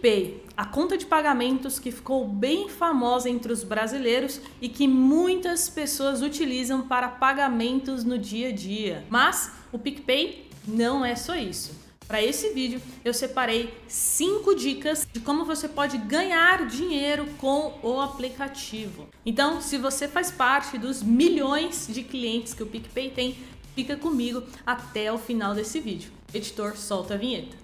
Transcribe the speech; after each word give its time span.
PicPay, 0.00 0.42
a 0.56 0.64
conta 0.64 0.96
de 0.96 1.04
pagamentos 1.04 1.78
que 1.78 1.90
ficou 1.90 2.26
bem 2.26 2.68
famosa 2.70 3.28
entre 3.28 3.52
os 3.52 3.62
brasileiros 3.62 4.40
e 4.60 4.68
que 4.68 4.88
muitas 4.88 5.68
pessoas 5.68 6.22
utilizam 6.22 6.88
para 6.88 7.08
pagamentos 7.08 8.02
no 8.02 8.18
dia 8.18 8.48
a 8.48 8.52
dia. 8.52 9.04
Mas 9.10 9.52
o 9.70 9.78
PicPay 9.78 10.48
não 10.66 11.04
é 11.04 11.14
só 11.14 11.36
isso. 11.36 11.78
Para 12.08 12.22
esse 12.22 12.48
vídeo, 12.48 12.80
eu 13.04 13.14
separei 13.14 13.72
5 13.86 14.54
dicas 14.54 15.06
de 15.12 15.20
como 15.20 15.44
você 15.44 15.68
pode 15.68 15.96
ganhar 15.98 16.66
dinheiro 16.66 17.26
com 17.38 17.78
o 17.82 18.00
aplicativo. 18.00 19.06
Então, 19.24 19.60
se 19.60 19.78
você 19.78 20.08
faz 20.08 20.30
parte 20.30 20.76
dos 20.76 21.02
milhões 21.02 21.86
de 21.88 22.02
clientes 22.02 22.52
que 22.52 22.62
o 22.62 22.66
PicPay 22.66 23.10
tem, 23.10 23.38
fica 23.76 23.96
comigo 23.96 24.42
até 24.66 25.12
o 25.12 25.18
final 25.18 25.54
desse 25.54 25.78
vídeo. 25.78 26.10
Editor, 26.34 26.76
solta 26.76 27.14
a 27.14 27.16
vinheta. 27.16 27.56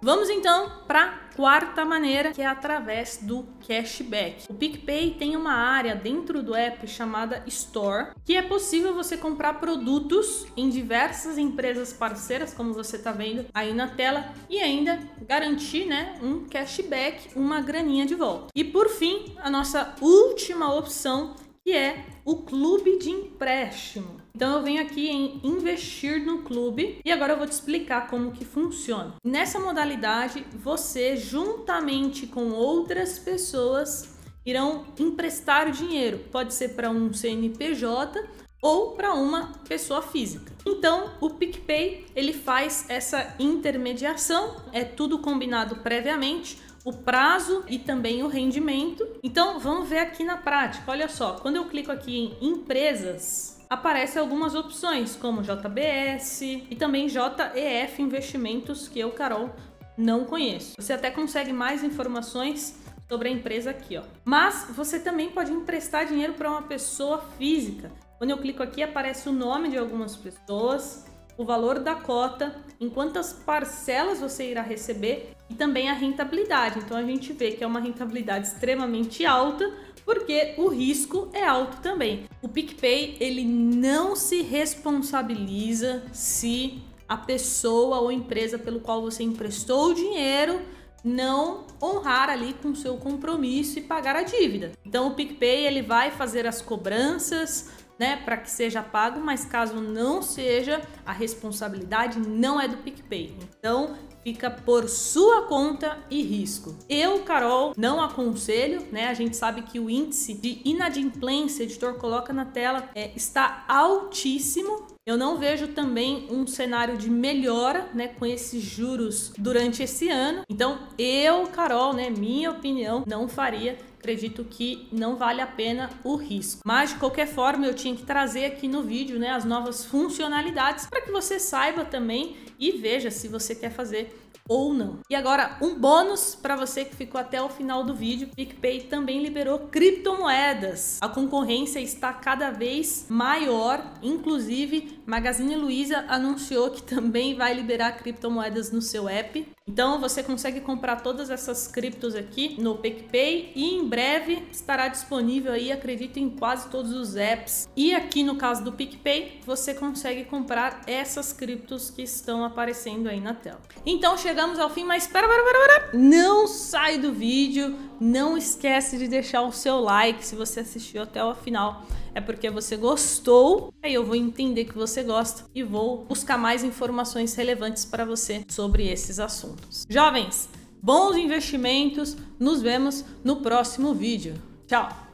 Vamos 0.00 0.28
então 0.28 0.70
para 0.86 1.04
a 1.04 1.34
quarta 1.34 1.84
maneira, 1.84 2.32
que 2.32 2.42
é 2.42 2.46
através 2.46 3.18
do 3.22 3.46
cashback. 3.66 4.44
O 4.48 4.54
PicPay 4.54 5.12
tem 5.18 5.36
uma 5.36 5.54
área 5.54 5.94
dentro 5.94 6.42
do 6.42 6.54
app 6.54 6.86
chamada 6.86 7.42
Store, 7.46 8.12
que 8.24 8.36
é 8.36 8.42
possível 8.42 8.94
você 8.94 9.16
comprar 9.16 9.54
produtos 9.54 10.46
em 10.56 10.68
diversas 10.68 11.38
empresas 11.38 11.92
parceiras, 11.92 12.52
como 12.52 12.74
você 12.74 12.96
está 12.96 13.12
vendo 13.12 13.46
aí 13.54 13.72
na 13.72 13.88
tela, 13.88 14.32
e 14.48 14.58
ainda 14.58 15.00
garantir 15.26 15.86
né, 15.86 16.18
um 16.22 16.44
cashback, 16.44 17.30
uma 17.34 17.60
graninha 17.60 18.04
de 18.04 18.14
volta. 18.14 18.48
E 18.54 18.62
por 18.62 18.88
fim, 18.88 19.34
a 19.38 19.50
nossa 19.50 19.94
última 20.00 20.74
opção 20.74 21.34
que 21.64 21.72
é 21.72 22.04
o 22.26 22.42
clube 22.42 22.98
de 22.98 23.10
empréstimo. 23.10 24.23
Então 24.36 24.56
eu 24.56 24.64
venho 24.64 24.82
aqui 24.82 25.08
em 25.08 25.40
investir 25.44 26.26
no 26.26 26.42
clube 26.42 26.98
e 27.04 27.12
agora 27.12 27.34
eu 27.34 27.38
vou 27.38 27.46
te 27.46 27.52
explicar 27.52 28.08
como 28.08 28.32
que 28.32 28.44
funciona. 28.44 29.14
Nessa 29.24 29.60
modalidade, 29.60 30.44
você 30.54 31.16
juntamente 31.16 32.26
com 32.26 32.50
outras 32.50 33.16
pessoas 33.16 34.16
irão 34.44 34.86
emprestar 34.98 35.70
dinheiro. 35.70 36.18
Pode 36.32 36.52
ser 36.52 36.70
para 36.70 36.90
um 36.90 37.12
CNPJ 37.12 38.24
ou 38.60 38.96
para 38.96 39.14
uma 39.14 39.52
pessoa 39.68 40.02
física. 40.02 40.52
Então, 40.66 41.12
o 41.20 41.30
PicPay, 41.30 42.06
ele 42.16 42.32
faz 42.32 42.86
essa 42.88 43.36
intermediação, 43.38 44.56
é 44.72 44.82
tudo 44.82 45.20
combinado 45.20 45.76
previamente 45.76 46.58
o 46.84 46.92
prazo 46.92 47.64
e 47.66 47.78
também 47.78 48.22
o 48.22 48.28
rendimento. 48.28 49.06
Então, 49.22 49.58
vamos 49.58 49.88
ver 49.88 49.98
aqui 49.98 50.22
na 50.22 50.36
prática. 50.36 50.90
Olha 50.90 51.08
só, 51.08 51.34
quando 51.34 51.56
eu 51.56 51.64
clico 51.64 51.90
aqui 51.90 52.36
em 52.40 52.48
empresas, 52.48 53.64
aparecem 53.70 54.20
algumas 54.20 54.54
opções, 54.54 55.16
como 55.16 55.42
JBS 55.42 56.42
e 56.42 56.76
também 56.78 57.08
JEF 57.08 58.02
Investimentos, 58.02 58.86
que 58.86 59.00
eu, 59.00 59.10
Carol, 59.12 59.50
não 59.96 60.24
conheço. 60.24 60.74
Você 60.76 60.92
até 60.92 61.10
consegue 61.10 61.52
mais 61.52 61.82
informações 61.82 62.78
sobre 63.08 63.28
a 63.28 63.32
empresa 63.32 63.70
aqui, 63.70 63.96
ó. 63.96 64.02
Mas 64.24 64.66
você 64.70 64.98
também 64.98 65.30
pode 65.30 65.52
emprestar 65.52 66.06
dinheiro 66.06 66.34
para 66.34 66.50
uma 66.50 66.62
pessoa 66.62 67.24
física. 67.38 67.90
Quando 68.18 68.30
eu 68.30 68.38
clico 68.38 68.62
aqui, 68.62 68.82
aparece 68.82 69.28
o 69.28 69.32
nome 69.32 69.68
de 69.70 69.78
algumas 69.78 70.16
pessoas, 70.16 71.06
o 71.36 71.44
valor 71.44 71.78
da 71.78 71.94
cota, 71.94 72.54
em 72.80 72.88
quantas 72.88 73.32
parcelas 73.32 74.20
você 74.20 74.50
irá 74.50 74.62
receber 74.62 75.30
e 75.48 75.54
também 75.54 75.88
a 75.88 75.92
rentabilidade. 75.92 76.78
Então 76.78 76.96
a 76.96 77.02
gente 77.02 77.32
vê 77.32 77.52
que 77.52 77.64
é 77.64 77.66
uma 77.66 77.80
rentabilidade 77.80 78.48
extremamente 78.48 79.24
alta, 79.24 79.72
porque 80.04 80.54
o 80.58 80.68
risco 80.68 81.30
é 81.32 81.44
alto 81.44 81.80
também. 81.80 82.24
O 82.42 82.48
PicPay 82.48 83.16
ele 83.20 83.44
não 83.44 84.14
se 84.14 84.42
responsabiliza 84.42 86.02
se 86.12 86.82
a 87.08 87.16
pessoa 87.16 88.00
ou 88.00 88.12
empresa 88.12 88.58
pelo 88.58 88.80
qual 88.80 89.02
você 89.02 89.22
emprestou 89.22 89.90
o 89.90 89.94
dinheiro 89.94 90.60
não 91.04 91.66
honrar 91.82 92.30
ali 92.30 92.54
com 92.54 92.74
seu 92.74 92.96
compromisso 92.96 93.78
e 93.78 93.82
pagar 93.82 94.16
a 94.16 94.22
dívida. 94.22 94.72
Então 94.86 95.08
o 95.08 95.14
PicPay 95.14 95.66
ele 95.66 95.82
vai 95.82 96.10
fazer 96.10 96.46
as 96.46 96.62
cobranças, 96.62 97.68
né, 97.98 98.16
para 98.24 98.36
que 98.36 98.50
seja 98.50 98.82
pago, 98.82 99.20
mas 99.20 99.44
caso 99.44 99.80
não 99.80 100.22
seja, 100.22 100.80
a 101.04 101.12
responsabilidade 101.12 102.18
não 102.18 102.60
é 102.60 102.66
do 102.68 102.78
PicPay. 102.78 103.36
Então, 103.58 103.96
fica 104.24 104.50
por 104.50 104.88
sua 104.88 105.42
conta 105.42 105.98
e 106.10 106.22
risco. 106.22 106.74
Eu, 106.88 107.20
Carol, 107.20 107.74
não 107.76 108.00
aconselho, 108.00 108.82
né? 108.90 109.08
A 109.08 109.14
gente 109.14 109.36
sabe 109.36 109.62
que 109.62 109.78
o 109.78 109.90
índice 109.90 110.32
de 110.32 110.62
inadimplência, 110.64 111.62
editor 111.62 111.94
coloca 111.94 112.32
na 112.32 112.46
tela, 112.46 112.88
é, 112.94 113.10
está 113.14 113.64
altíssimo. 113.68 114.86
Eu 115.06 115.18
não 115.18 115.36
vejo 115.36 115.68
também 115.68 116.26
um 116.30 116.46
cenário 116.46 116.96
de 116.96 117.10
melhora, 117.10 117.90
né, 117.92 118.08
com 118.08 118.24
esses 118.24 118.62
juros 118.62 119.34
durante 119.36 119.82
esse 119.82 120.08
ano. 120.08 120.42
Então, 120.48 120.88
eu, 120.96 121.46
Carol, 121.48 121.92
né, 121.92 122.08
minha 122.08 122.50
opinião, 122.50 123.04
não 123.06 123.28
faria 123.28 123.76
acredito 124.04 124.44
que 124.44 124.86
não 124.92 125.16
vale 125.16 125.40
a 125.40 125.46
pena 125.46 125.88
o 126.04 126.14
risco. 126.16 126.60
Mas 126.64 126.90
de 126.90 126.96
qualquer 126.96 127.26
forma, 127.26 127.66
eu 127.66 127.72
tinha 127.72 127.96
que 127.96 128.02
trazer 128.02 128.44
aqui 128.44 128.68
no 128.68 128.82
vídeo, 128.82 129.18
né, 129.18 129.30
as 129.30 129.46
novas 129.46 129.86
funcionalidades 129.86 130.86
para 130.86 131.00
que 131.00 131.10
você 131.10 131.40
saiba 131.40 131.86
também 131.86 132.36
e 132.60 132.72
veja 132.72 133.10
se 133.10 133.26
você 133.28 133.54
quer 133.54 133.70
fazer 133.70 134.14
ou 134.46 134.74
não. 134.74 134.98
E 135.08 135.14
agora, 135.14 135.56
um 135.62 135.74
bônus 135.74 136.34
para 136.34 136.54
você 136.54 136.84
que 136.84 136.94
ficou 136.94 137.18
até 137.18 137.40
o 137.40 137.48
final 137.48 137.82
do 137.82 137.94
vídeo: 137.94 138.28
PicPay 138.36 138.82
também 138.82 139.22
liberou 139.22 139.58
criptomoedas. 139.70 140.98
A 141.00 141.08
concorrência 141.08 141.80
está 141.80 142.12
cada 142.12 142.50
vez 142.50 143.06
maior, 143.08 143.82
inclusive 144.02 145.00
Magazine 145.06 145.56
Luiza 145.56 146.04
anunciou 146.08 146.70
que 146.70 146.82
também 146.82 147.34
vai 147.34 147.54
liberar 147.54 147.92
criptomoedas 147.92 148.70
no 148.70 148.82
seu 148.82 149.08
app. 149.08 149.46
Então 149.66 149.98
você 149.98 150.22
consegue 150.22 150.60
comprar 150.60 150.96
todas 150.96 151.30
essas 151.30 151.66
criptos 151.66 152.14
aqui 152.14 152.60
no 152.60 152.76
PicPay 152.76 153.50
e 153.56 153.74
em 153.74 153.88
breve 153.88 154.46
estará 154.52 154.88
disponível 154.88 155.52
aí, 155.52 155.72
acredito, 155.72 156.18
em 156.18 156.28
quase 156.28 156.68
todos 156.68 156.92
os 156.92 157.16
apps. 157.16 157.66
E 157.74 157.94
aqui 157.94 158.22
no 158.22 158.36
caso 158.36 158.62
do 158.62 158.72
PicPay, 158.72 159.40
você 159.46 159.72
consegue 159.72 160.26
comprar 160.26 160.82
essas 160.86 161.32
criptos 161.32 161.88
que 161.88 162.02
estão 162.02 162.44
aparecendo 162.44 163.08
aí 163.08 163.20
na 163.20 163.32
tela. 163.32 163.62
Então 163.86 164.18
chegamos 164.18 164.58
ao 164.58 164.68
fim, 164.68 164.84
mas 164.84 165.06
para, 165.06 165.26
para, 165.26 165.42
para. 165.42 165.98
Não 165.98 166.46
sai 166.46 166.98
do 166.98 167.10
vídeo, 167.10 167.74
não 168.04 168.36
esquece 168.36 168.98
de 168.98 169.08
deixar 169.08 169.40
o 169.42 169.50
seu 169.50 169.80
like 169.80 170.24
se 170.24 170.36
você 170.36 170.60
assistiu 170.60 171.02
até 171.02 171.24
o 171.24 171.34
final 171.34 171.86
é 172.14 172.20
porque 172.20 172.48
você 172.48 172.76
gostou, 172.76 173.72
aí 173.82 173.92
eu 173.92 174.04
vou 174.04 174.14
entender 174.14 174.66
que 174.66 174.74
você 174.74 175.02
gosta 175.02 175.44
e 175.54 175.62
vou 175.62 176.04
buscar 176.04 176.38
mais 176.38 176.62
informações 176.62 177.34
relevantes 177.34 177.84
para 177.84 178.04
você 178.04 178.44
sobre 178.48 178.86
esses 178.86 179.18
assuntos. 179.18 179.84
Jovens, 179.88 180.48
bons 180.80 181.16
investimentos, 181.16 182.16
nos 182.38 182.62
vemos 182.62 183.04
no 183.24 183.36
próximo 183.36 183.92
vídeo. 183.92 184.34
Tchau! 184.66 185.13